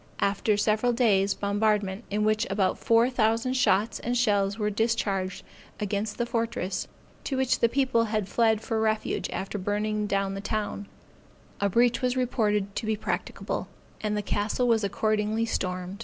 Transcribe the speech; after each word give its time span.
After 0.17 0.57
several 0.57 0.93
days 0.93 1.35
bombardment, 1.35 2.05
in 2.09 2.23
which 2.23 2.47
about 2.49 2.79
four 2.79 3.07
thousand 3.11 3.53
shot 3.53 3.99
and 4.03 4.17
shells 4.17 4.57
were 4.57 4.71
discharged 4.71 5.43
against 5.79 6.17
the 6.17 6.25
fortress, 6.25 6.87
to 7.25 7.37
which 7.37 7.59
the 7.59 7.69
people 7.69 8.05
had 8.05 8.27
fled 8.27 8.61
for 8.61 8.81
refuge 8.81 9.29
after 9.29 9.59
burning 9.59 10.07
down 10.07 10.33
the 10.33 10.41
town, 10.41 10.87
a 11.59 11.69
breach 11.69 12.01
was 12.01 12.17
reported 12.17 12.75
to 12.77 12.87
be 12.87 12.95
practicable, 12.95 13.67
and 14.01 14.17
the 14.17 14.23
castle 14.23 14.67
was 14.67 14.83
accordingly 14.83 15.45
stormed. 15.45 15.99